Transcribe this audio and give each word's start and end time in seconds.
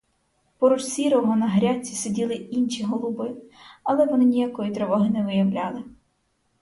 Поруч 0.57 0.81
сірого 0.83 1.35
на 1.35 1.47
грядці 1.47 1.95
сиділи 1.95 2.33
інші 2.35 2.83
голуби, 2.83 3.35
але 3.83 4.05
вони 4.05 4.25
ніякої 4.25 4.71
тривоги 4.71 5.09
не 5.09 5.23
виявляли. 5.25 5.83